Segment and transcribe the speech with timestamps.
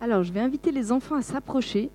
[0.00, 1.90] Alors, je vais inviter les enfants à s'approcher,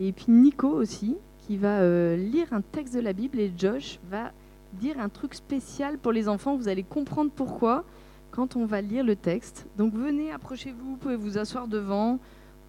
[0.00, 1.16] et puis Nico aussi,
[1.46, 4.32] qui va euh, lire un texte de la Bible, et Josh va
[4.74, 6.56] dire un truc spécial pour les enfants.
[6.56, 7.84] Vous allez comprendre pourquoi
[8.30, 9.66] quand on va lire le texte.
[9.76, 12.18] Donc venez, approchez-vous, vous pouvez vous asseoir devant,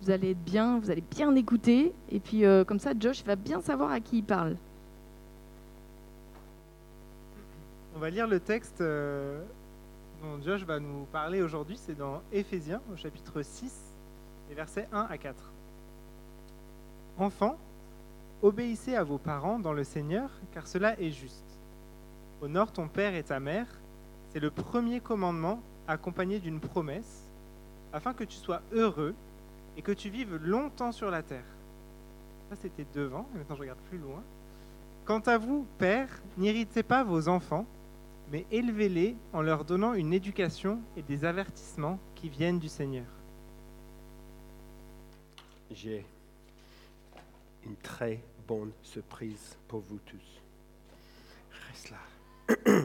[0.02, 3.36] vous allez être bien, vous allez bien écouter, et puis euh, comme ça, Josh va
[3.36, 4.56] bien savoir à qui il parle.
[7.96, 9.44] On va lire le texte euh,
[10.22, 13.89] dont Josh va nous parler aujourd'hui, c'est dans Éphésiens au chapitre 6,
[14.50, 15.36] les versets 1 à 4.
[17.20, 17.58] Enfants,
[18.42, 21.44] obéissez à vos parents dans le Seigneur, car cela est juste.
[22.42, 23.68] Honore ton père et ta mère,
[24.32, 27.24] c'est le premier commandement accompagné d'une promesse,
[27.94, 29.14] afin que tu sois heureux
[29.78, 31.46] et que tu vives longtemps sur la terre.
[32.50, 34.22] Ça, c'était devant, maintenant je regarde plus loin.
[35.06, 37.66] Quant à vous, pères, n'irritez pas vos enfants,
[38.32, 43.06] mais élevez-les en leur donnant une éducation et des avertissements qui viennent du Seigneur.
[45.72, 46.06] J'ai
[47.64, 50.42] une très bonne surprise pour vous tous.
[51.68, 51.98] Reste là.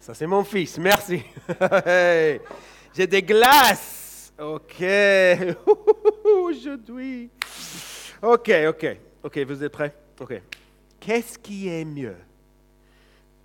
[0.00, 0.78] Ça, c'est mon fils.
[0.78, 1.22] Merci.
[2.94, 4.32] J'ai des glaces.
[4.38, 4.82] OK.
[6.24, 7.30] Aujourd'hui.
[8.22, 8.86] OK, OK.
[9.22, 9.94] OK, vous êtes prêts?
[10.20, 10.40] OK.
[11.00, 12.16] Qu'est-ce qui est mieux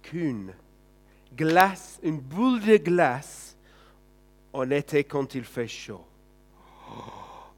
[0.01, 0.53] qu'une
[1.35, 3.57] glace, une boule de glace
[4.53, 6.05] en été quand il fait chaud?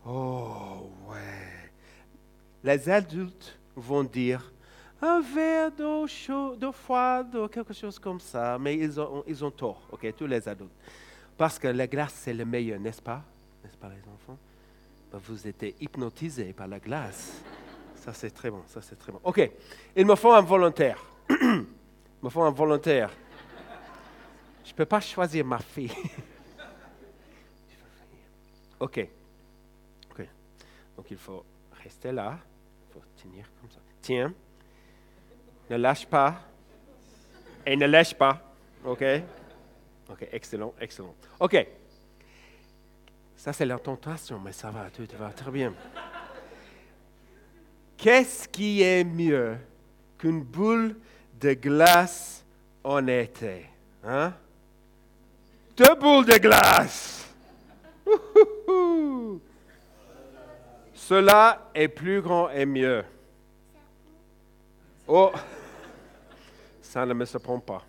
[0.05, 1.71] Oh, ouais.
[2.63, 4.51] Les adultes vont dire
[5.01, 9.51] un verre d'eau chaude, d'eau froide, quelque chose comme ça, mais ils ont, ils ont
[9.51, 10.71] tort, ok, tous les adultes.
[11.37, 13.21] Parce que la glace, c'est le meilleur, n'est-ce pas?
[13.63, 14.37] N'est-ce pas, les enfants?
[15.11, 17.41] Ben, vous êtes hypnotisés par la glace.
[17.95, 19.19] Ça, c'est très bon, ça, c'est très bon.
[19.23, 19.49] Ok,
[19.95, 20.97] il me faut un volontaire.
[21.29, 21.65] il
[22.21, 23.09] me faut un volontaire.
[24.63, 25.91] Je ne peux pas choisir ma fille.
[28.83, 29.07] Ok.
[30.97, 31.43] Donc, il faut
[31.83, 32.37] rester là.
[32.89, 33.79] Il faut tenir comme ça.
[34.01, 34.33] Tiens.
[35.69, 36.41] Ne lâche pas.
[37.65, 38.41] Et ne lâche pas.
[38.85, 39.03] OK?
[40.09, 41.15] OK, excellent, excellent.
[41.39, 41.67] OK.
[43.35, 45.73] Ça, c'est la tentation, mais ça va, tout va très bien.
[47.97, 49.57] Qu'est-ce qui est mieux
[50.17, 50.95] qu'une boule
[51.39, 52.43] de glace
[52.83, 53.65] en été?
[54.03, 54.33] Hein?
[55.75, 57.22] Deux boules de glace!
[61.13, 63.05] Cela est plus grand et mieux.
[65.07, 65.31] Oh,
[66.81, 67.83] ça ne me surprend pas.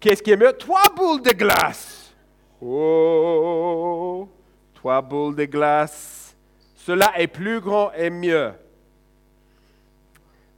[0.00, 0.54] Qu'est-ce qui est mieux?
[0.54, 2.14] Trois boules de glace.
[2.58, 4.26] Oh,
[4.72, 6.34] trois boules de glace.
[6.74, 8.54] Cela est plus grand et mieux.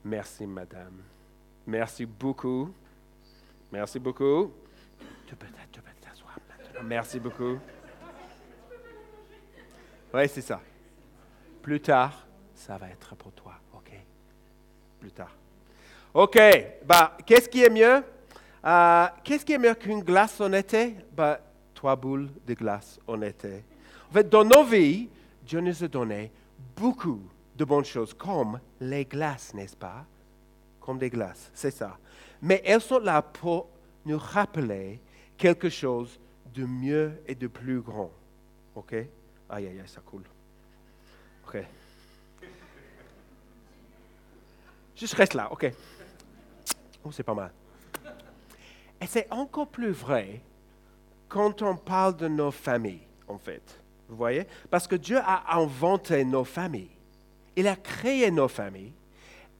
[0.04, 1.02] Merci, madame.
[1.66, 2.72] Merci beaucoup.
[3.72, 4.52] Merci beaucoup.
[6.84, 7.58] Merci beaucoup.
[10.14, 10.60] Oui, c'est ça.
[11.62, 13.92] Plus tard, ça va être pour toi, OK?
[14.98, 15.34] Plus tard.
[16.12, 16.38] OK,
[16.84, 18.02] bah, qu'est-ce qui est mieux?
[18.64, 20.96] Euh, qu'est-ce qui est mieux qu'une glace en été?
[21.16, 21.40] Bah,
[21.72, 23.62] trois boules de glace en été.
[24.10, 25.08] En fait, dans nos vies,
[25.42, 26.30] Dieu nous a donné
[26.76, 27.20] beaucoup
[27.56, 30.04] de bonnes choses, comme les glaces, n'est-ce pas?
[30.80, 31.96] Comme des glaces, c'est ça.
[32.40, 33.68] Mais elles sont là pour
[34.04, 35.00] nous rappeler
[35.36, 36.18] quelque chose
[36.52, 38.10] de mieux et de plus grand.
[38.74, 38.92] OK?
[38.92, 39.08] Aïe,
[39.48, 40.24] aïe, aïe, ça coule.
[41.46, 41.58] OK.
[44.96, 45.72] Juste reste là, OK.
[47.04, 47.52] Oh, c'est pas mal.
[49.00, 50.40] Et c'est encore plus vrai
[51.28, 53.62] quand on parle de nos familles, en fait.
[54.08, 54.46] Vous voyez?
[54.70, 56.90] Parce que Dieu a inventé nos familles.
[57.56, 58.92] Il a créé nos familles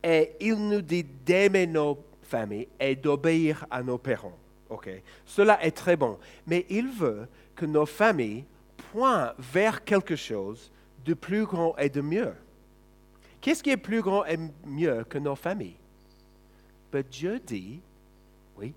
[0.02, 4.38] et il nous dit d'aimer nos familles et d'obéir à nos parents.
[4.68, 4.88] OK?
[5.24, 6.18] Cela est très bon.
[6.46, 7.26] Mais il veut
[7.56, 8.44] que nos familles
[8.92, 10.70] pointent vers quelque chose
[11.04, 12.34] de plus grand et de mieux.
[13.40, 15.76] Qu'est-ce qui est plus grand et mieux que nos familles?
[16.92, 17.80] Ben, Dieu dit,
[18.56, 18.72] oui,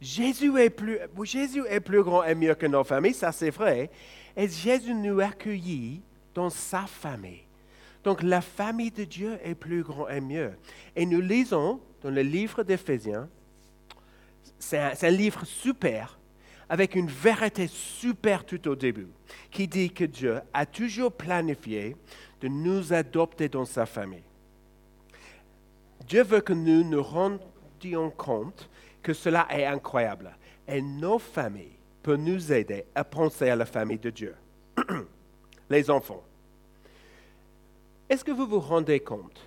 [0.00, 3.90] Jésus est, plus, Jésus est plus grand et mieux que nos familles, ça c'est vrai.
[4.36, 6.00] Et Jésus nous accueillit
[6.34, 7.44] dans sa famille.
[8.02, 10.52] Donc la famille de Dieu est plus grand et mieux.
[10.96, 13.28] Et nous lisons dans le livre d'Éphésiens,
[14.58, 16.18] c'est un livre super,
[16.72, 19.08] avec une vérité super tout au début,
[19.50, 21.94] qui dit que Dieu a toujours planifié
[22.40, 24.24] de nous adopter dans sa famille.
[26.08, 28.70] Dieu veut que nous nous rendions compte
[29.02, 30.34] que cela est incroyable.
[30.66, 34.34] Et nos familles peuvent nous aider à penser à la famille de Dieu.
[35.68, 36.22] Les enfants.
[38.08, 39.46] Est-ce que vous vous rendez compte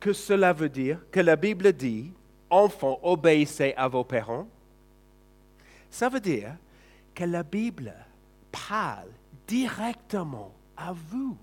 [0.00, 2.10] que cela veut dire que la Bible dit,
[2.48, 4.48] enfants, obéissez à vos parents?
[5.92, 6.56] Ça veut dire
[7.14, 7.94] que la Bible
[8.50, 9.10] parle
[9.46, 11.36] directement à vous.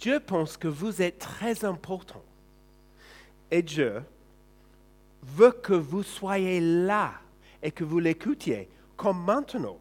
[0.00, 2.24] Dieu pense que vous êtes très important.
[3.52, 4.02] Et Dieu
[5.22, 7.12] veut que vous soyez là
[7.62, 9.78] et que vous l'écoutiez, comme maintenant.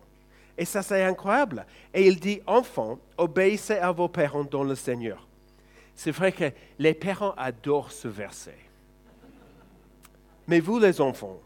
[0.55, 1.65] Et ça, c'est incroyable.
[1.95, 5.27] Et il dit, enfants, obéissez à vos parents dans le Seigneur.
[5.95, 8.59] C'est vrai que les parents adorent ce verset.
[10.47, 11.39] Mais vous, les enfants,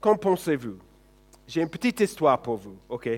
[0.00, 0.78] qu'en pensez-vous?
[1.46, 3.08] J'ai une petite histoire pour vous, ok?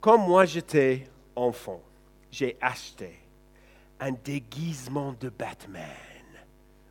[0.00, 1.80] Quand moi j'étais enfant,
[2.30, 3.18] j'ai acheté
[3.98, 5.84] un déguisement de Batman.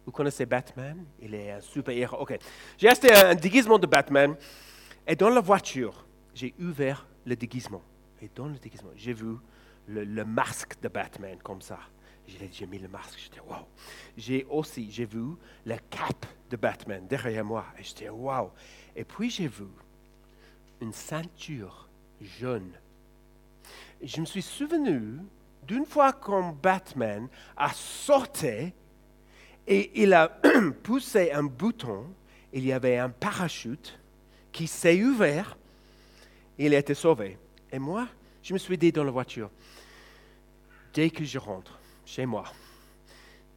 [0.06, 1.06] Vous connaissez Batman?
[1.22, 2.18] Il est un super-héros.
[2.18, 2.38] Ok.
[2.78, 4.36] J'ai acheté un déguisement de Batman
[5.08, 7.82] et dans la voiture, j'ai ouvert le déguisement.
[8.22, 9.36] Et dans le déguisement, j'ai vu
[9.88, 11.80] le, masque de Batman comme ça.
[12.28, 13.66] J'ai mis le masque, j'étais wow.
[14.18, 15.36] J'ai aussi, j'ai vu
[15.66, 18.52] le cap de Batman derrière moi et j'étais wow.
[18.96, 19.66] Et puis j'ai vu
[20.82, 21.88] une ceinture
[22.22, 22.72] jaune.
[24.02, 25.20] Et je me suis souvenu
[25.64, 28.74] d'une fois quand Batman a sauté
[29.68, 30.28] et il a
[30.84, 32.06] poussé un bouton,
[32.54, 34.00] il y avait un parachute
[34.52, 35.58] qui s'est ouvert,
[36.58, 37.38] il a été sauvé.
[37.72, 38.08] Et moi,
[38.42, 39.52] je me suis dit dans la voiture,
[40.94, 42.46] dès que je rentre chez moi,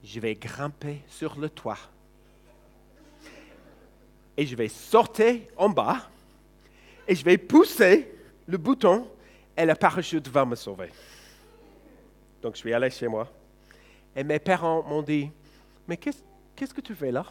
[0.04, 1.78] je vais grimper sur le toit
[4.36, 6.08] et je vais sortir en bas
[7.06, 8.12] et je vais pousser
[8.46, 9.06] le bouton
[9.56, 10.90] et le parachute va me sauver.
[12.40, 13.28] Donc je suis allé chez moi
[14.14, 15.30] et mes parents m'ont dit,
[15.86, 17.26] mais qu'est-ce que tu fais là?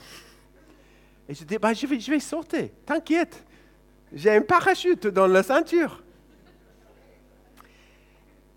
[1.27, 3.43] Et je dis, bah, je, vais, je vais sortir, t'inquiète,
[4.11, 6.03] j'ai un parachute dans la ceinture.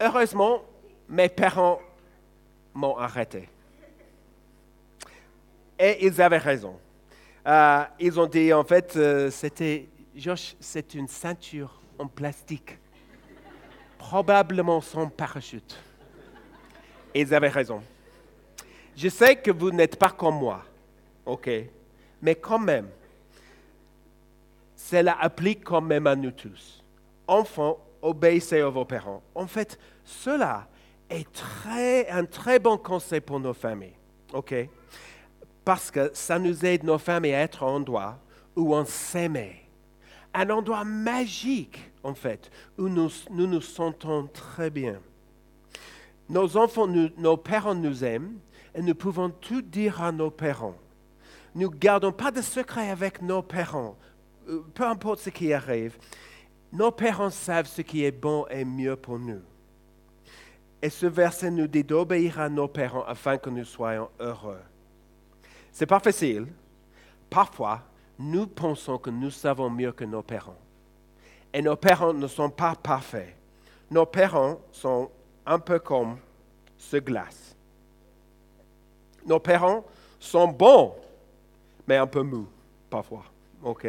[0.01, 0.65] Heureusement,
[1.09, 1.81] mes parents
[2.73, 3.49] m'ont arrêté.
[5.79, 6.79] Et ils avaient raison.
[7.47, 12.79] Euh, ils ont dit, en fait, euh, c'était, Josh, c'est une ceinture en plastique,
[13.99, 15.79] probablement sans parachute.
[17.15, 17.83] Ils avaient raison.
[18.97, 20.63] Je sais que vous n'êtes pas comme moi,
[21.27, 21.51] ok,
[22.23, 22.89] mais quand même,
[24.75, 26.83] cela applique quand même à nous tous.
[27.27, 29.23] Enfants, obéissez à vos parents.
[29.35, 30.67] En fait, cela
[31.11, 33.97] est très, un très bon conseil pour nos familles,
[34.33, 34.55] ok?
[35.65, 38.19] Parce que ça nous aide, nos familles, à être un endroit
[38.57, 39.63] où on s'aimait.
[40.35, 45.01] Un endroit magique, en fait, où nous nous, nous sentons très bien.
[46.29, 48.39] Nos enfants, nos parents nous aiment,
[48.75, 50.75] et nous pouvons tout dire à nos parents.
[51.55, 53.97] Nous ne gardons pas de secret avec nos parents,
[54.49, 55.97] euh, peu importe ce qui arrive.
[56.73, 59.43] Nos parents savent ce qui est bon et mieux pour nous.
[60.83, 64.59] Et ce verset nous dit d'obéir à nos parents afin que nous soyons heureux.
[65.75, 66.47] C'est pas facile.
[67.29, 67.83] Parfois,
[68.17, 70.57] nous pensons que nous savons mieux que nos parents.
[71.53, 73.35] Et nos parents ne sont pas parfaits.
[73.91, 75.11] Nos parents sont
[75.45, 76.17] un peu comme
[76.79, 77.57] ce glace.
[79.27, 79.85] Nos parents
[80.21, 80.95] sont bons,
[81.89, 82.49] mais un peu mous,
[82.89, 83.25] parfois.
[83.61, 83.89] OK?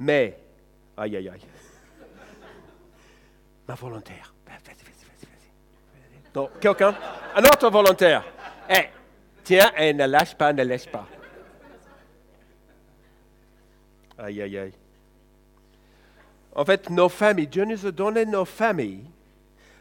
[0.00, 0.36] Mais,
[0.96, 1.46] aïe, aïe, aïe.
[3.68, 4.34] Ma volontaire.
[4.44, 5.04] Vas-y, vas-y,
[6.34, 6.60] vas-y, vas-y.
[6.60, 6.96] quelqu'un?
[7.36, 8.24] Un autre volontaire.
[8.68, 8.88] Eh,
[9.50, 11.08] tiens, et ne lâche pas, ne lâche pas.
[14.18, 14.72] Aïe, aïe, aïe.
[16.54, 19.04] En fait, nos familles, Dieu nous a donné nos familles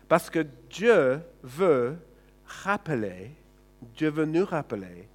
[0.08, 1.98] parce que Dieu veut
[2.46, 3.32] rappeler
[3.96, 5.08] Dieu veut nous rappeler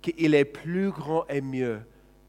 [0.00, 1.80] qu'il est plus grand et mieux,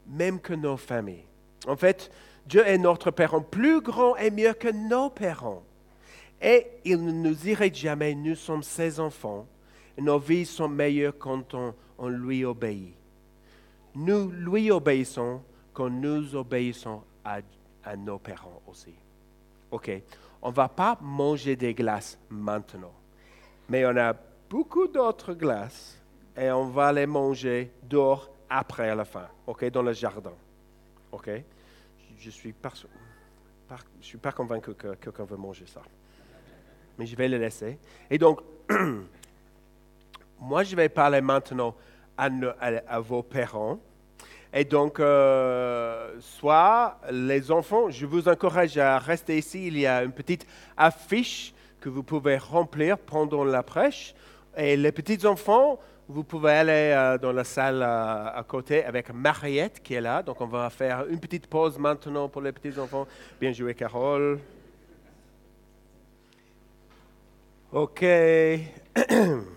[0.06, 1.24] même que nos familles.
[1.66, 2.10] En fait,
[2.46, 5.62] Dieu est notre parent plus grand et mieux que nos parents.
[6.40, 9.46] Et il ne nous irrite jamais, nous sommes ses enfants.
[9.98, 12.94] Nos vies sont meilleures quand on, lui obéit.
[13.94, 15.40] Nous lui obéissons
[15.72, 17.40] quand nous obéissons à,
[17.96, 18.94] nos parents aussi.
[19.70, 19.90] OK,
[20.42, 22.92] on ne va pas manger des glaces maintenant,
[23.68, 24.14] mais on a
[24.50, 26.00] beaucoup d'autres glaces
[26.36, 30.34] et on va les manger dehors après à la fin, ok, dans le jardin.
[31.12, 31.30] Ok?
[32.18, 32.72] Je ne suis, pas,
[34.00, 35.82] suis pas convaincu que quelqu'un veut manger ça.
[36.98, 37.78] Mais je vais le laisser.
[38.10, 38.40] Et donc,
[40.44, 41.74] moi, je vais parler maintenant
[42.16, 43.78] à, vos parents.
[44.52, 49.66] Et donc, euh, soit les enfants, je vous encourage à rester ici.
[49.66, 50.46] Il y a une petite
[50.76, 54.14] affiche que vous pouvez remplir pendant la prêche.
[54.56, 59.12] Et les petits enfants, vous pouvez aller euh, dans la salle euh, à côté avec
[59.12, 60.22] Mariette qui est là.
[60.22, 63.06] Donc on va faire une petite pause maintenant pour les petits enfants.
[63.40, 64.38] Bien joué, Carole.
[67.72, 68.04] OK.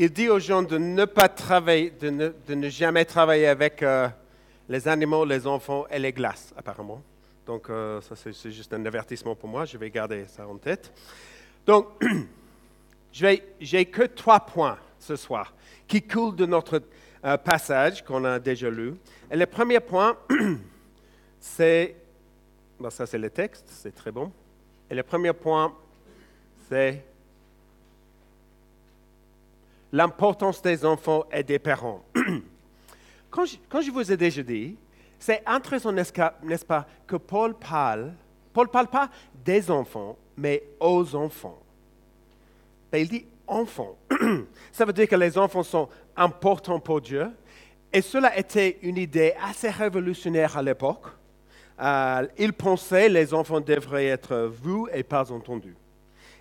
[0.00, 4.08] il dit aux gens de ne jamais travailler avec euh,
[4.68, 7.02] les animaux, les enfants et les glaces, apparemment.
[7.44, 9.64] Donc, euh, ça, c'est juste un avertissement pour moi.
[9.64, 10.92] Je vais garder ça en tête.
[11.66, 11.88] Donc,
[13.12, 15.52] j'ai que trois points ce soir
[15.88, 16.80] qui coulent de notre
[17.24, 18.94] euh, passage qu'on a déjà lu.
[19.28, 20.16] Et le premier point,
[21.40, 21.96] c'est.
[22.78, 24.30] bon, ça, c'est le texte, c'est très bon.
[24.88, 25.74] Et le premier point,
[26.68, 27.02] c'est
[29.92, 32.02] l'importance des enfants et des parents.
[33.30, 34.76] quand, je, vous ai déjà dit,
[35.18, 38.12] c'est intéressant, n'est-ce pas, que Paul parle,
[38.52, 39.10] Paul parle pas
[39.44, 41.58] des enfants, mais aux enfants.
[42.90, 43.96] Ben, il dit enfants.
[44.72, 47.30] Ça veut dire que les enfants sont importants pour Dieu.
[47.92, 51.06] Et cela était une idée assez révolutionnaire à l'époque.
[51.80, 55.76] Euh, il pensait les enfants devraient être vus et pas entendus.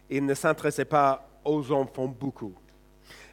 [0.09, 2.53] Il ne s'intéressait pas aux enfants beaucoup.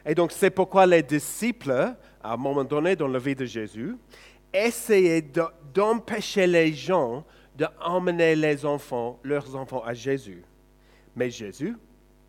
[0.06, 3.96] Et donc, c'est pourquoi les disciples, à un moment donné dans la vie de Jésus,
[4.52, 5.42] essayaient de-
[5.72, 7.24] d'empêcher les gens
[7.56, 10.42] d'emmener les enfants, leurs enfants à Jésus.
[11.14, 11.76] Mais Jésus,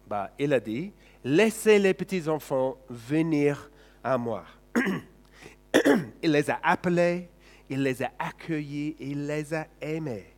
[0.08, 3.70] bah, il a dit, laissez les petits-enfants venir
[4.04, 4.46] à moi.
[6.22, 7.30] il les a appelés,
[7.70, 10.32] il les a accueillis, il les a aimés.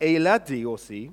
[0.00, 1.10] Et il a dit aussi,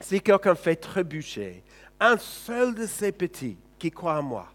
[0.00, 1.62] si quelqu'un fait trébucher
[1.98, 4.46] un seul de ces petits qui croit en moi,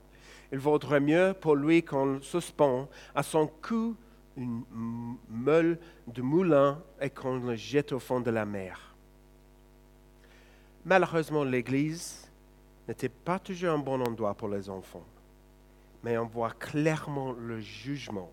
[0.52, 3.96] il vaudrait mieux pour lui qu'on suspend à son cou
[4.36, 4.64] une
[5.30, 8.96] meule de moulin et qu'on le jette au fond de la mer.
[10.84, 12.28] Malheureusement, l'Église
[12.88, 15.06] n'était pas toujours un bon endroit pour les enfants,
[16.04, 18.32] mais on voit clairement le jugement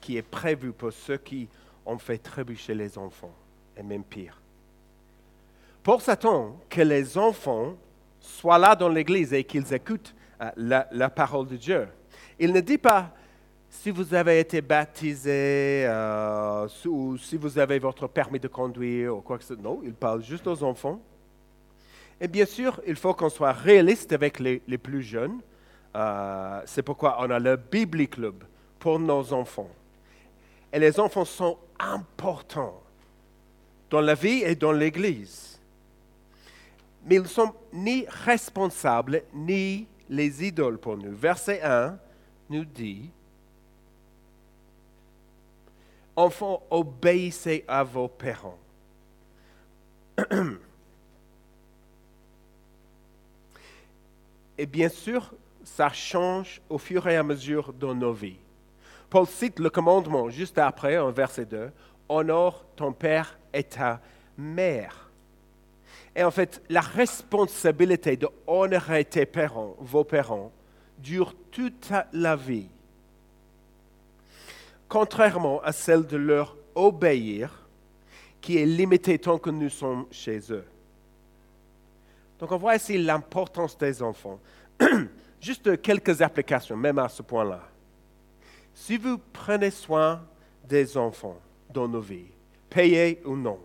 [0.00, 1.48] qui est prévu pour ceux qui
[1.84, 3.34] ont fait trébucher les enfants,
[3.76, 4.40] et même pire.
[5.82, 7.74] Pour Satan, que les enfants
[8.22, 11.88] soient là dans l'Église et qu'ils écoutent euh, la, parole de Dieu.
[12.38, 13.10] Il ne dit pas
[13.68, 19.20] si vous avez été baptisé euh, ou si vous avez votre permis de conduire ou
[19.20, 19.62] quoi que ce soit.
[19.62, 21.00] Non, il parle juste aux enfants.
[22.20, 25.40] Et bien sûr, il faut qu'on soit réaliste avec les, les plus jeunes.
[25.96, 28.44] Euh, C'est pourquoi on a le Bible Club
[28.78, 29.70] pour nos enfants.
[30.72, 32.80] Et les enfants sont importants
[33.90, 35.51] dans la vie et dans l'Église.
[37.04, 41.14] Mais ils ne sont ni responsables ni les idoles pour nous.
[41.14, 41.98] Verset 1
[42.50, 43.10] nous dit,
[46.14, 48.58] Enfants, obéissez à vos parents.
[54.58, 55.32] Et bien sûr,
[55.64, 58.36] ça change au fur et à mesure de nos vies.
[59.08, 61.70] Paul cite le commandement juste après, en verset 2,
[62.08, 64.00] Honore ton père et ta
[64.36, 65.10] mère.
[66.14, 70.52] Et en fait, la responsabilité de honorer tes parents, vos parents,
[70.98, 72.68] dure toute la vie.
[74.88, 77.66] Contrairement à celle de leur obéir,
[78.40, 80.64] qui est limitée tant que nous sommes chez eux.
[82.38, 84.40] Donc on voit ici l'importance des enfants.
[85.40, 87.62] Juste quelques applications, même à ce point-là.
[88.74, 90.20] Si vous prenez soin
[90.68, 91.38] des enfants
[91.72, 92.26] dans nos vies,
[92.68, 93.58] payés ou non,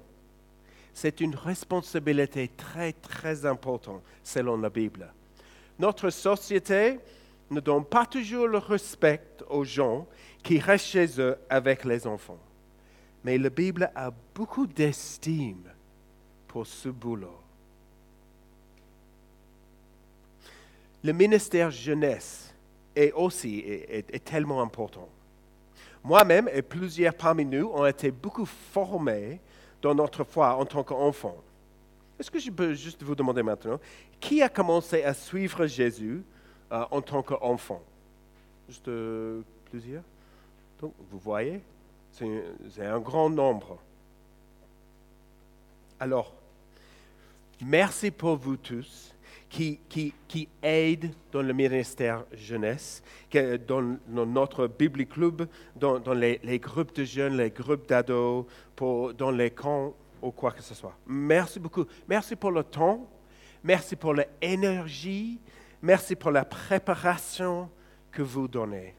[1.00, 5.14] c'est une responsabilité très, très importante selon la Bible.
[5.78, 6.98] Notre société
[7.52, 10.08] ne donne pas toujours le respect aux gens
[10.42, 12.40] qui restent chez eux avec les enfants.
[13.24, 15.70] Mais la Bible a beaucoup d'estime
[16.48, 17.40] pour ce boulot.
[21.04, 22.56] Le ministère jeunesse
[22.96, 25.08] est aussi est- tellement important.
[26.04, 29.40] Moi-même et plusieurs parmi nous ont été beaucoup formés
[29.82, 31.38] dans notre foi en tant qu'enfants.
[32.20, 33.80] Est-ce que je peux juste vous demander maintenant,
[34.20, 36.24] qui a commencé à suivre Jésus
[36.72, 37.82] euh, en tant qu'enfant?
[38.68, 40.04] Juste euh, plusieurs?
[40.82, 41.62] Donc, vous voyez,
[42.12, 43.78] c'est un grand nombre.
[46.00, 46.34] Alors,
[47.62, 49.14] merci pour vous tous
[49.50, 53.02] qui, qui, aident dans le ministère jeunesse,
[53.68, 58.46] dans, notre Bible Club, dans, les, groupes de jeunes, les groupes d'ados,
[58.80, 60.96] dans les camps ou quoi que ce soit.
[61.06, 61.86] Merci beaucoup.
[62.08, 63.08] Merci pour le temps.
[63.64, 65.40] Merci pour l'énergie.
[65.82, 67.70] Merci pour la préparation
[68.12, 68.96] que vous donnez.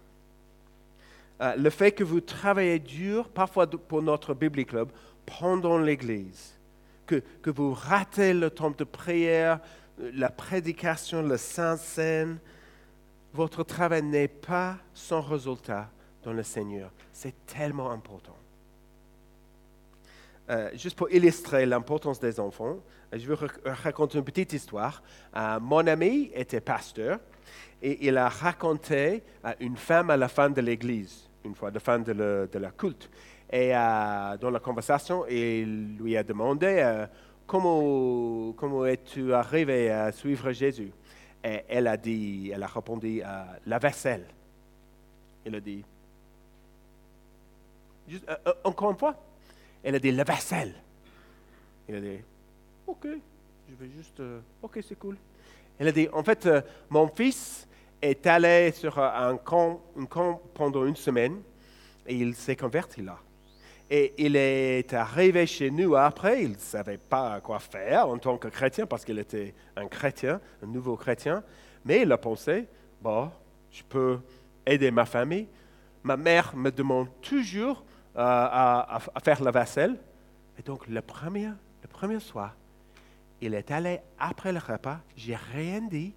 [1.41, 4.91] Euh, le fait que vous travaillez dur, parfois pour notre Bible Club,
[5.39, 6.57] pendant l'Église,
[7.07, 9.61] que, que vous ratez le temps de prière,
[10.15, 12.39] la prédication, le Saint-Seine,
[13.35, 15.91] votre travail n'est pas sans résultat
[16.23, 16.91] dans le Seigneur.
[17.13, 18.37] C'est tellement important.
[20.51, 22.79] euh, juste pour illustrer l'importance des enfants,
[23.13, 25.03] je vais rac- raconter une petite histoire.
[25.37, 27.19] Euh, mon ami était pasteur
[27.83, 31.79] et il a raconté à une femme à la fin de l'église, une fois, de
[31.79, 33.11] fin de, le- de la culte.
[33.53, 37.07] Et euh, dans la conversation, il lui a demandé euh,
[37.49, 40.93] comment, comment es-tu arrivé à suivre Jésus?
[41.43, 44.27] Elle a dit, elle a répondu euh, la vaisselle.
[45.47, 45.83] Il a dit,
[48.13, 49.15] euh, euh, encore une fois,
[49.83, 50.75] elle a dit la vaisselle.
[51.89, 52.19] Il a dit,
[52.87, 53.07] ok,
[53.71, 55.17] je vais juste, euh, ok, c'est cool.
[55.79, 56.49] Elle a dit, en fait,
[56.91, 57.67] mon fils
[58.03, 61.41] est allé sur un camp, un camp pendant une semaine
[62.07, 63.19] et il s'est converti là.
[63.91, 68.37] Et il est arrivé chez nous après, il ne savait pas quoi faire en tant
[68.37, 71.43] que chrétien parce qu'il était un chrétien, un nouveau chrétien,
[71.87, 72.69] mais il a pensé,
[73.01, 73.31] bon,
[73.71, 74.19] je peux
[74.67, 75.49] aider ma famille.
[76.03, 77.83] Ma mère me demande toujours
[78.17, 79.97] euh, à, à- faire la vaisselle.
[80.59, 81.49] Et donc, le premier,
[81.83, 82.55] le premier soir,
[83.41, 86.13] il est allé après le repas, j'ai rien dit,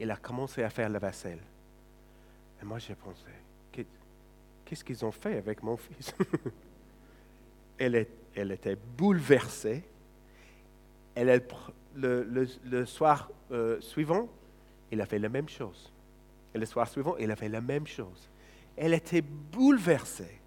[0.00, 1.38] il a commencé à faire la vaisselle.
[2.60, 3.26] Et moi, j'ai pensé,
[3.70, 3.86] Qu'est-
[4.64, 6.14] qu'est-ce qu'ils ont fait avec mon fils?
[7.82, 9.82] elle, était bouleversée.
[11.16, 14.28] Le, soir euh, suivant,
[14.90, 15.92] il a fait la même chose.
[16.54, 18.28] Et le soir suivant, il a fait la même chose.
[18.76, 20.40] Elle était bouleversée.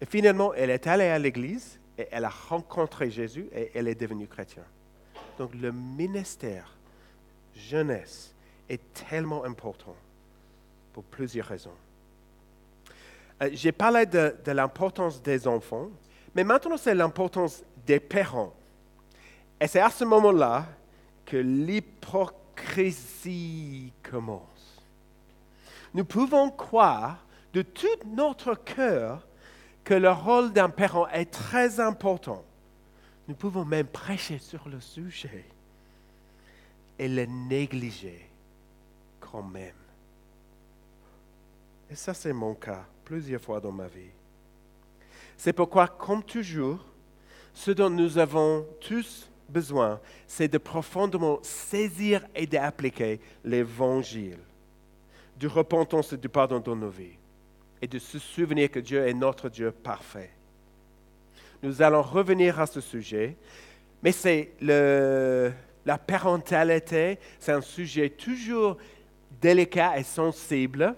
[0.00, 3.94] Et finalement, elle est allée à l'église et elle a rencontré Jésus et elle est
[3.94, 4.64] devenue chrétienne.
[5.38, 6.76] Donc le ministère
[7.54, 8.34] jeunesse
[8.68, 9.96] est tellement important
[10.92, 11.74] pour plusieurs raisons.
[13.42, 15.90] Euh, J'ai parlé de l'importance des enfants,
[16.34, 18.52] mais maintenant c'est l'importance des parents.
[19.60, 20.66] Et c'est à ce moment-là
[21.24, 22.32] que l'hypocrisie
[24.02, 24.82] commence.
[25.94, 29.26] Nous pouvons croire de tout notre cœur
[29.84, 32.44] que le rôle d'un parent est très important.
[33.28, 35.44] Nous pouvons même prêcher sur le sujet
[36.98, 38.28] et le négliger
[39.20, 39.74] quand même.
[41.90, 44.10] Et ça, c'est mon cas plusieurs fois dans ma vie.
[45.42, 46.78] C'est pourquoi, comme toujours,
[47.52, 54.38] ce dont nous avons tous besoin, c'est de profondément saisir et d'appliquer l'Évangile,
[55.36, 57.18] du repentance et du pardon dans nos vies,
[57.82, 60.30] et de se souvenir que Dieu est notre Dieu parfait.
[61.60, 63.34] Nous allons revenir à ce sujet,
[64.00, 68.76] mais c'est la parentalité, c'est un sujet toujours
[69.40, 70.94] délicat et sensible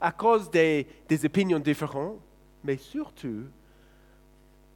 [0.00, 2.20] à cause des, des opinions différentes,
[2.66, 3.44] mais surtout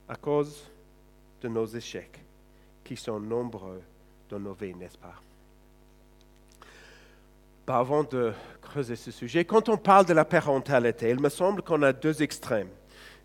[0.08, 0.64] à cause
[1.42, 2.20] de nos échecs,
[2.84, 3.82] qui sont nombreux
[4.28, 5.14] dans nos vies, n'est-ce pas?
[7.66, 11.82] Avant de creuser ce sujet, quand on parle de la parentalité, il me semble qu'on
[11.82, 12.70] a deux extrêmes.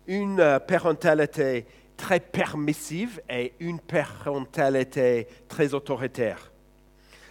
[0.06, 6.52] Une euh, parentalité très permissive et une parentalité très autoritaire.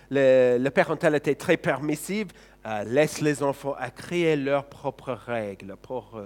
[0.09, 2.27] La parentalité très permissive
[2.65, 6.19] euh, laisse les enfants à créer leurs propres règles pour.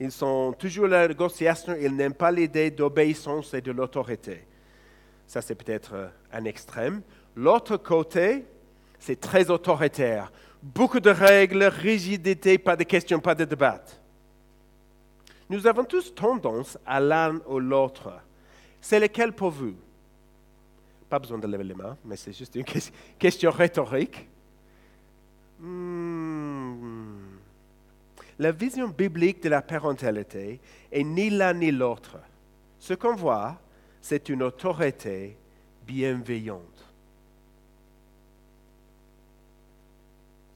[0.00, 4.44] Ils sont toujours la négociation, ils n'aiment pas l'idée d'obéissance et de l'autorité.
[5.26, 7.02] Ça, c'est peut-être euh, un extrême.
[7.36, 8.44] L'autre côté,
[8.98, 10.32] c'est très autoritaire.
[10.62, 13.82] Beaucoup de règles, rigidité, pas de questions, pas de débat.
[15.48, 18.12] Nous avons tous tendance à l'un ou l'autre.
[18.80, 19.74] C'est lequel pour vous?
[21.08, 24.28] Pas besoin de lever les mains, mais c'est juste une ques- question rhétorique.
[25.60, 27.21] Hmm.
[28.42, 30.58] La vision biblique de la parentalité
[30.90, 32.18] est ni l'un ni l'autre.
[32.80, 33.56] Ce qu'on voit,
[34.00, 35.36] c'est une autorité
[35.86, 36.92] bienveillante.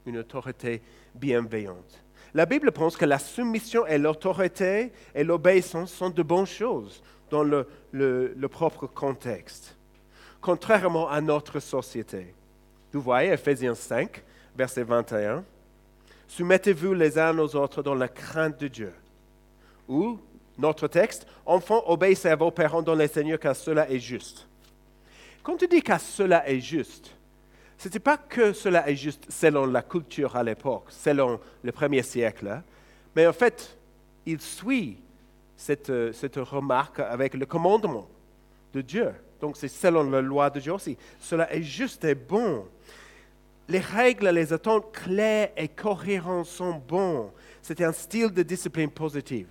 [0.04, 0.82] Une autorité
[1.14, 2.02] bienveillante.
[2.34, 7.44] La Bible pense que la soumission et l'autorité et l'obéissance sont de bonnes choses dans
[7.44, 9.76] le, propre contexte,
[10.40, 12.34] contrairement à notre société.
[12.92, 14.24] Vous voyez Ephésiens 5,
[14.56, 15.44] verset 21.
[16.28, 18.92] Soumettez-vous les uns aux autres dans la crainte de Dieu.
[19.88, 20.18] Ou,
[20.58, 24.48] notre texte, enfants, obéissez à vos parents dans le Seigneur car cela est juste.
[25.42, 27.14] Quand tu dis que cela est juste,
[27.78, 32.02] ce n'était pas que cela est juste selon la culture à l'époque, selon le premier
[32.02, 32.62] siècle, hein,
[33.14, 33.76] mais en fait,
[34.26, 34.98] il suit
[35.56, 38.06] cette, euh, cette remarque avec le commandement
[38.74, 39.12] de Dieu.
[39.40, 40.96] Donc c'est selon la loi de Dieu aussi.
[41.20, 42.66] Cela est juste et bon.
[43.68, 47.32] Les règles, les attentes claires et cohérentes sont bons.
[47.62, 49.48] C'est un style de discipline positive.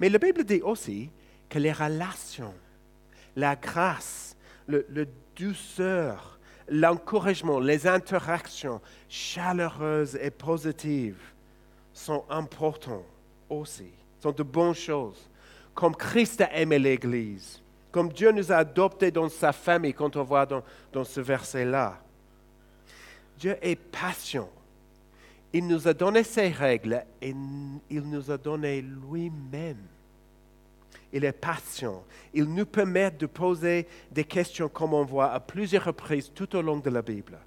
[0.00, 1.10] Mais la Bible dit aussi
[1.48, 2.54] que les relations,
[3.36, 5.06] la grâce, le,
[5.36, 11.20] douceur, l'encouragement, les interactions chaleureuses et positives
[11.92, 13.04] sont importants
[13.48, 15.28] aussi, sont de bonnes choses
[15.78, 20.24] comme Christ a aimé l'Église, comme Dieu nous a adoptés dans sa famille, quand on
[20.24, 22.00] voit dans, dans ce verset-là.
[23.38, 24.50] Dieu est patient.
[25.52, 27.34] Il nous a donné ses règles et
[27.88, 29.86] il nous a donné lui-même.
[31.12, 32.04] Il est patient.
[32.34, 36.60] Il nous permet de poser des questions comme on voit à plusieurs reprises tout au
[36.60, 37.38] long de la Bible.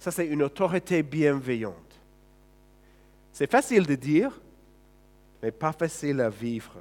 [0.00, 2.00] Ça, c'est une autorité bienveillante.
[3.32, 4.40] C'est facile de dire,
[5.42, 6.74] mais pas facile à vivre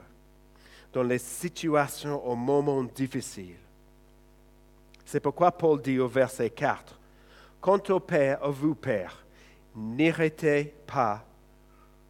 [0.94, 3.60] dans les situations au moment difficiles.
[5.06, 6.97] C'est pourquoi Paul dit au verset 4,
[7.68, 9.26] Quant au Père, à vous, Père,
[9.76, 11.26] n'irritez pas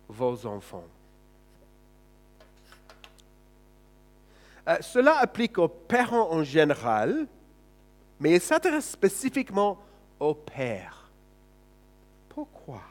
[0.08, 0.86] vos enfants.
[4.68, 7.26] Euh, cela applique aux parents en général,
[8.20, 9.80] mais il s'adresse spécifiquement
[10.20, 11.10] aux pères.
[12.30, 12.84] Pourquoi?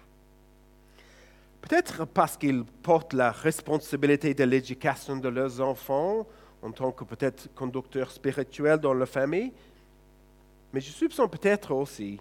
[1.60, 6.26] Peut-être parce qu'ils portent la responsabilité de l'éducation de leurs enfants
[6.62, 9.52] en tant que peut-être conducteur spirituel dans la famille,
[10.72, 12.18] mais je soupçonne peut-être aussi,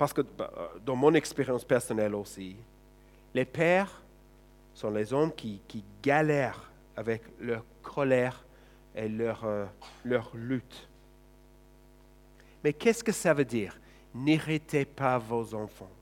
[0.00, 0.50] parce que bah,
[0.82, 2.56] dans mon expérience personnelle aussi,
[3.34, 4.00] les pères
[4.72, 5.60] sont les hommes qui,
[6.02, 8.42] galèrent avec leur colère
[8.96, 9.66] et leur, euh,
[10.06, 10.88] leur lutte.
[12.64, 13.78] Mais qu'est-ce que ça veut dire?
[14.14, 15.92] N'irritez pas vos enfants.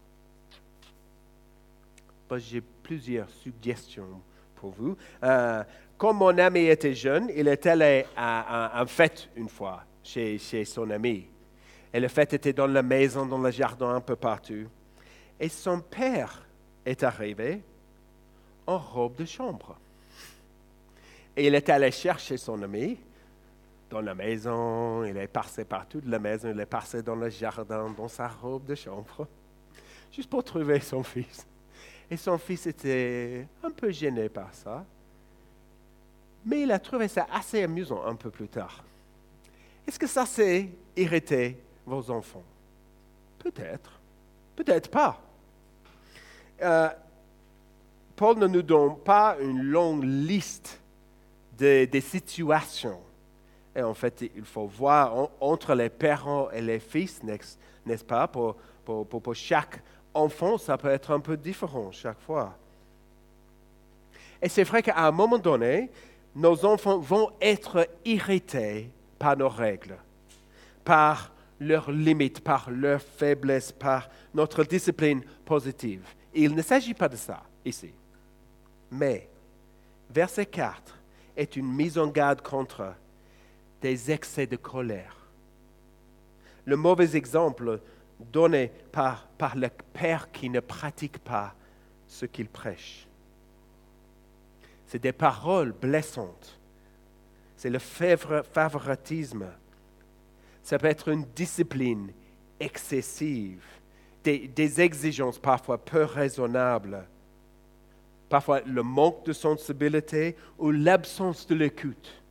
[2.37, 4.23] J'ai plusieurs suggestions
[4.55, 4.97] pour vous.
[5.25, 5.65] Euh,
[5.97, 10.65] quand mon ami était jeune, il est allé à, un fête une fois chez, chez
[10.65, 11.27] son ami.
[11.93, 14.67] Et le fête était dans la maison, dans le jardin, un peu partout.
[15.41, 16.47] Et son père
[16.85, 17.63] est arrivé
[18.67, 19.77] en robe de chambre.
[21.37, 22.99] Et il est allé chercher son ami
[23.89, 27.31] dans la maison, il est passé partout de la maison, il est passé dans le
[27.31, 29.27] jardin, dans sa robe de chambre,
[30.13, 31.47] juste pour trouver son fils.
[32.11, 34.85] Et son fils était un peu gêné par ça,
[36.45, 38.85] mais il a trouvé ça assez amusant un peu plus tard.
[39.87, 41.57] Est-ce que ça s'est irrité
[41.89, 42.45] vos enfants
[43.39, 44.01] Peut-être,
[44.57, 45.21] peut-être pas.
[46.63, 46.89] Euh,
[48.17, 50.81] Paul ne nous donne pas une longue liste
[51.57, 53.01] des situations.
[53.79, 58.27] Et en fait, il faut voir entre les parents et les fils, n'est-ce pas?
[58.27, 59.81] Pour, pour, pour, chaque
[60.13, 62.57] enfant, ça peut être un peu différent chaque fois.
[64.43, 65.91] Et c'est vrai qu'à un moment donné,
[66.35, 69.97] nos enfants vont être irrités par nos règles,
[70.85, 76.07] par leurs limites, par leurs faiblesses, par notre discipline positive.
[76.35, 77.93] il ne s'agit pas de ça ici.
[78.91, 79.29] Mais,
[80.11, 80.99] verset 4,
[81.37, 82.95] est une mise en garde contre
[83.81, 85.17] des excès de colère.
[86.65, 87.81] Le mauvais exemple
[88.19, 91.55] donné par, par le Père qui ne pratique pas
[92.07, 93.07] ce qu'il prêche.
[94.87, 96.59] C'est des paroles blessantes.
[97.57, 99.47] C'est le favoritisme.
[100.69, 102.13] Ça peut être une discipline
[102.61, 103.65] excessive,
[104.23, 107.09] des, exigences parfois peu raisonnables.
[108.29, 112.23] Parfois le manque de sensibilité ou l'absence de l'écoute,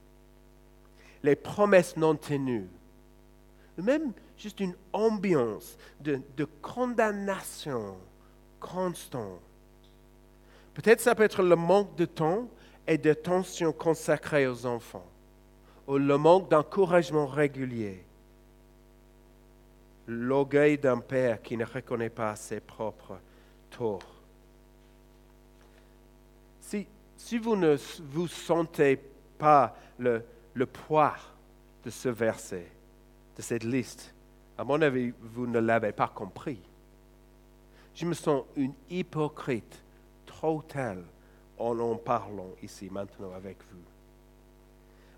[1.23, 2.69] les promesses non tenues,
[3.75, 6.21] même juste une ambiance de,
[6.61, 7.97] condamnation
[8.59, 9.41] constante.
[10.75, 12.47] Peut-être ça peut être le manque de temps
[12.85, 13.15] et de
[13.71, 15.09] consacrée aux enfants,
[15.87, 18.03] ou le manque d'encouragement régulier,
[20.07, 23.19] l'orgueil d'un père qui ne reconnaît pas ses propres
[23.69, 24.17] torts
[27.17, 27.75] si, vous ne
[28.11, 28.99] vous sentez
[29.37, 30.23] pas le,
[30.65, 31.15] poids
[31.83, 32.67] de ce verset,
[33.35, 34.13] de cette liste,
[34.57, 36.59] à mon avis, vous ne l'avez pas compris.
[37.93, 39.83] Je me sens une hypocrite
[40.25, 41.03] totale
[41.57, 43.81] en en parlant ici maintenant avec vous.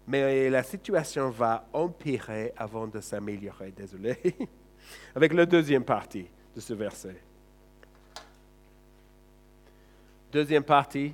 [0.08, 4.18] Mais la situation va empirer avant de s'améliorer, désolé,
[5.16, 7.16] avec la deuxième partie de ce verset.
[10.32, 11.14] Deuxième partie,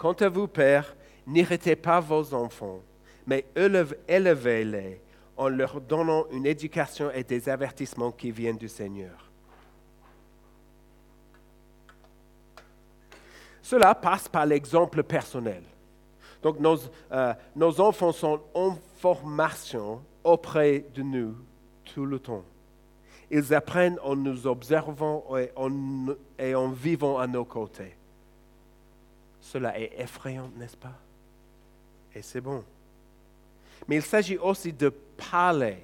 [0.00, 2.80] Quant à vous, Père, n'irritez pas vos enfants,
[3.26, 4.98] mais élevez-les
[5.36, 9.30] en leur donnant une éducation et des avertissements qui viennent du Seigneur.
[13.60, 15.62] Cela passe par l'exemple personnel.
[16.42, 16.78] Donc nos,
[17.12, 21.36] euh, nos, enfants sont en formation auprès de nous
[21.84, 22.44] tout le temps.
[23.30, 27.94] Ils apprennent en nous observant et en, vivant à nos côtés.
[29.40, 30.98] Cela est effrayant, n'est-ce pas?
[32.14, 32.64] Et c'est bon.
[33.86, 34.88] Mais il s'agit aussi de
[35.30, 35.78] parler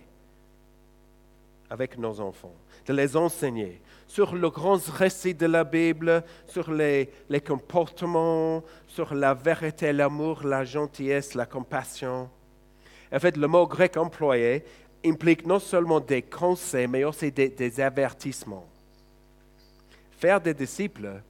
[1.70, 2.54] avec nos enfants,
[2.86, 9.14] de les enseigner, sur le grand récit de la Bible, sur les, les comportements, sur
[9.14, 12.28] la vérité, l'amour, la gentillesse, la compassion.
[13.12, 14.64] En fait, le mot grec employé
[15.06, 18.66] implique non seulement des conseils, mais aussi des, avertissements.
[20.18, 21.20] Faire des disciples,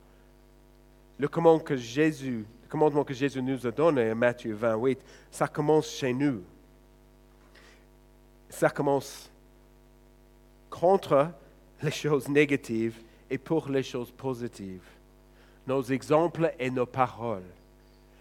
[1.18, 4.98] le commandement que Jésus, le commandement que Jésus nous a donné Matthieu 28,
[5.30, 6.42] ça commence chez nous.
[8.48, 9.30] Ça commence
[10.70, 11.30] contre
[11.82, 12.96] les choses négatives
[13.28, 14.86] et pour les choses positives.
[15.66, 17.42] Nos exemples et nos paroles.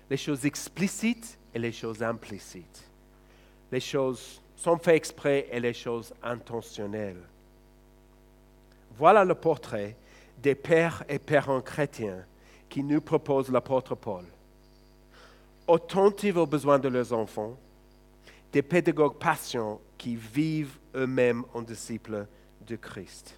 [0.09, 2.83] Les choses explicites et les choses implicites.
[3.71, 7.21] Les choses sont faites exprès et les choses intentionnelles.
[8.97, 9.95] Voilà le portrait
[10.41, 12.25] des pères et parents chrétiens
[12.67, 14.25] qui nous propose l'apôtre Paul.
[15.67, 17.55] Attentifs aux besoins de leurs enfants,
[18.51, 22.25] des pédagogues patients qui vivent eux-mêmes en disciples
[22.67, 23.35] de Christ.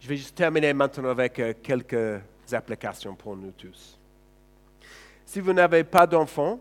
[0.00, 3.98] Je vais juste terminer maintenant avec euh, quelques applications pour nous tous.
[5.26, 6.60] Si vous n'avez pas d'enfants,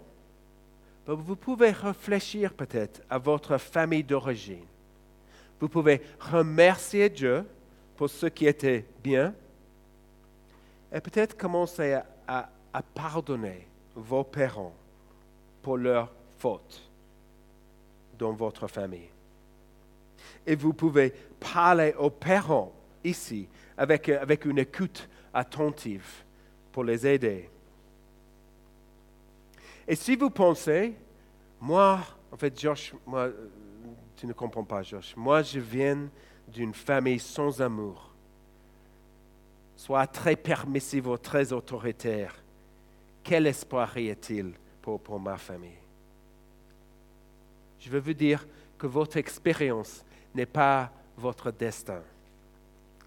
[1.15, 4.65] vous pouvez réfléchir peut-être à votre famille d'origine.
[5.59, 7.45] Vous pouvez remercier Dieu
[7.95, 9.33] pour ce qui était bien
[10.91, 12.49] et peut-être commencer à,
[12.93, 14.75] pardonner vos parents
[15.63, 16.83] pour leurs fautes
[18.19, 19.09] dans votre famille.
[20.45, 22.71] Et vous pouvez parler aux parents
[23.03, 26.05] ici avec, avec une écoute attentive
[26.71, 27.49] pour les aider.
[29.87, 30.93] Et si vous pensez,
[31.61, 31.99] moi,
[32.31, 33.49] en fait, Josh, moi, euh,
[34.15, 36.09] tu ne comprends pas, Josh, moi, je viens
[36.47, 38.11] d'une famille sans amour,
[39.75, 42.35] soit très permissive ou très autoritaire.
[43.23, 45.71] Quel espoir y a-t-il pour, pour ma famille?
[47.79, 48.45] Je veux vous dire
[48.77, 50.03] que votre expérience
[50.35, 52.01] n'est pas votre destin.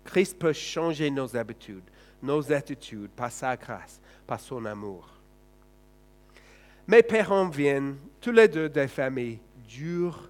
[0.04, 1.84] Christ peut changer nos habitudes,
[2.22, 5.19] nos attitudes par sa grâce, par son amour.
[6.90, 10.28] Mes parents viennent tous les deux des familles dures,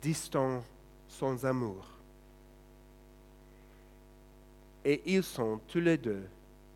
[0.00, 0.64] distantes,
[1.06, 1.86] sans amour.
[4.84, 6.24] Et ils sont tous les deux,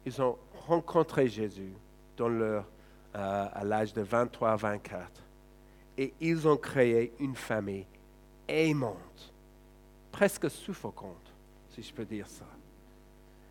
[0.05, 1.73] ils ont rencontré Jésus
[2.17, 2.67] dans leur,
[3.17, 4.79] euh, à l'âge de 23-24.
[5.99, 7.87] Et ils ont créé une famille
[8.47, 9.33] aimante,
[10.13, 11.33] presque suffocante,
[11.75, 12.47] si je peux dire ça.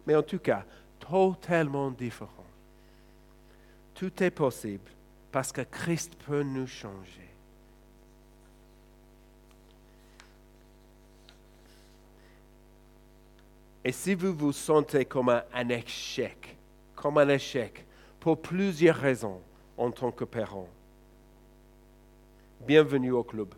[0.08, 0.64] Mais en tout cas,
[1.02, 2.46] totalement différent.
[3.94, 4.95] Tout est possible
[5.36, 7.30] parce que Christ peut nous changer.
[13.84, 16.56] Et si vous vous sentez comme un, échec,
[16.96, 17.86] comme un échec,
[18.18, 19.42] pour plusieurs raisons
[19.78, 20.70] en tant que parent,
[22.62, 23.54] bienvenue au club.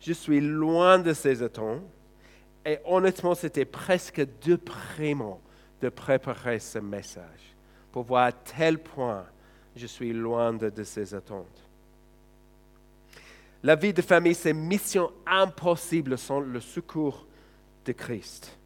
[0.00, 1.82] Je suis loin de ces attentes
[2.64, 5.40] et honnêtement, c'était presque déprimant
[5.82, 7.53] de préparer ce message
[7.94, 9.24] pour voir à tel point
[9.76, 11.62] je suis loin de, de ces attentes.
[13.62, 17.24] La vie de famille, c'est mission impossible sans le secours
[17.84, 18.58] de Christ.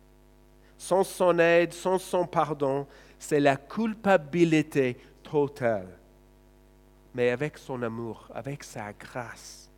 [0.78, 2.86] Sans son aide, sans son pardon,
[3.18, 5.88] c'est la culpabilité totale.
[7.14, 9.70] Mais avec son amour, avec sa grâce,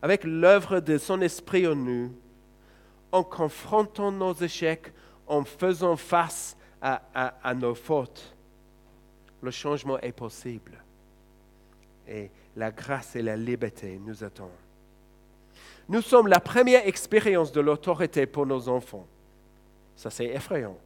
[0.00, 2.14] avec l'œuvre de son esprit en nous,
[3.12, 4.90] en confrontant nos échecs,
[5.26, 8.34] en faisant face à nos fautes,
[9.42, 10.82] le changement est possible.
[12.08, 14.50] Et la grâce et la liberté nous attendent.
[15.88, 19.06] Nous sommes la première expérience de l'autorité pour nos enfants.
[19.96, 20.76] Ça, c'est effrayant.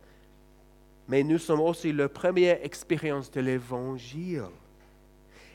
[1.08, 4.44] Mais nous sommes aussi la première expérience de l'Évangile.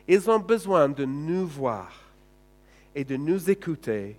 [0.08, 1.92] Ils ont besoin de nous voir
[2.96, 4.18] et de nous écouter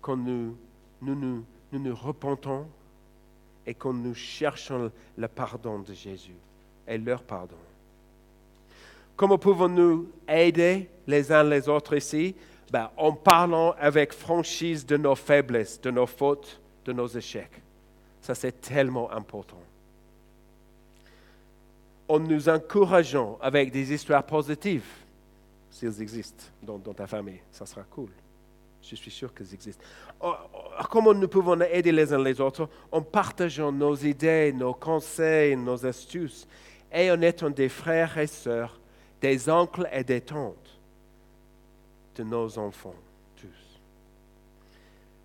[0.00, 0.56] quand nous
[1.00, 2.66] nous, nous, nous, nous repentons
[3.68, 6.34] et quand nous cherchons le pardon de Jésus
[6.86, 7.54] et leur pardon.
[9.14, 12.34] Comment pouvons-nous aider les uns les autres ici?
[12.72, 17.60] Ben, En parlant avec franchise de nos faiblesses, de nos fautes, de nos échecs.
[18.22, 19.60] Ça, c'est tellement important.
[22.08, 24.88] En nous encourageant avec des histoires positives,
[25.70, 28.08] s'ils existent dans, dans ta famille, ça sera cool.
[28.82, 29.84] Je suis sûr qu'ils existent.
[30.20, 30.58] Oh, oh,
[30.90, 35.84] Comment nous pouvons aider les uns les autres En partageant nos idées, nos conseils, nos
[35.84, 36.46] astuces,
[36.92, 38.80] et en étant des frères et sœurs,
[39.20, 40.80] des oncles et des tantes
[42.16, 42.94] de nos enfants,
[43.36, 43.80] tous.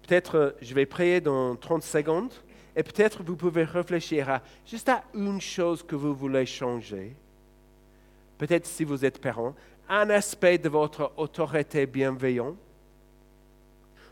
[0.06, 2.34] Peut-être euh, je vais prier dans 30 secondes,
[2.76, 7.16] et peut-être vous pouvez réfléchir à juste à une chose que vous voulez changer.
[8.38, 9.56] Peut-être si vous êtes parent,
[9.88, 12.58] un aspect de votre autorité bienveillante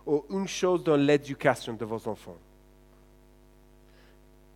[0.06, 2.38] ou une chose dans l'éducation de vos enfants.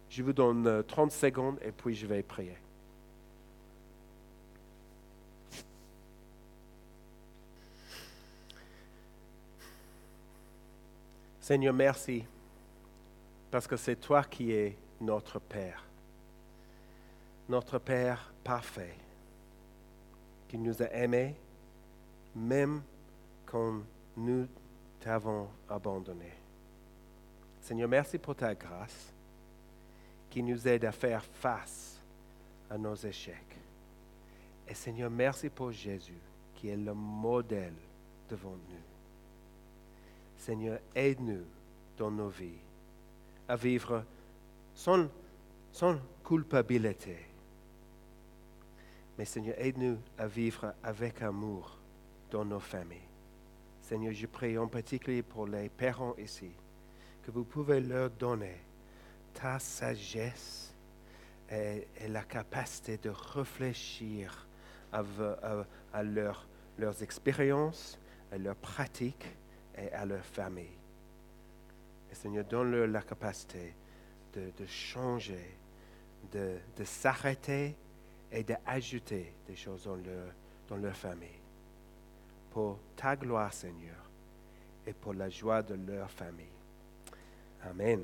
[0.09, 2.57] Je vous donne euh, 30 secondes et puis je vais prier.
[11.41, 12.23] Seigneur, merci
[13.51, 15.83] parce que c'est toi qui es notre Père,
[17.47, 18.95] notre Père parfait,
[20.47, 21.35] qui nous a aimés
[22.35, 22.81] même
[23.45, 23.81] quand
[24.17, 24.47] nous
[25.05, 26.33] t'avons abandonné.
[27.61, 29.13] Seigneur, merci pour ta grâce
[30.31, 32.01] qui nous aide à faire face
[32.71, 33.55] à nos échecs.
[34.67, 36.17] Et Seigneur, merci pour Jésus
[36.55, 37.75] qui est le modèle
[38.27, 38.85] devant nous.
[40.37, 41.45] Seigneur, aide-nous
[41.99, 42.57] dans nos vies
[43.47, 44.03] à vivre
[44.73, 45.07] sans,
[45.71, 47.17] sans culpabilité.
[49.19, 51.77] Mais Seigneur, aide-nous à vivre avec amour
[52.31, 53.14] dans nos familles.
[53.87, 56.49] Seigneur, je prie en particulier pour les parents ici,
[57.21, 58.57] que vous pouvez leur donner
[59.31, 60.73] ta sagesse
[61.51, 64.47] et, la capacité de réfléchir
[64.91, 65.03] à,
[66.01, 67.99] leurs expériences,
[68.31, 69.27] à leurs pratiques
[69.77, 70.79] et à leur famille.
[72.11, 73.75] Seigneur, donne-leur la capacité
[74.33, 75.59] de, changer,
[76.31, 77.75] de, s'arrêter
[78.31, 79.87] et d'ajouter des choses
[80.67, 81.44] dans leur famille.
[82.55, 84.09] Pour ta gloire, Seigneur,
[84.87, 86.45] et pour la joie de leur famille.
[87.61, 88.01] Amen.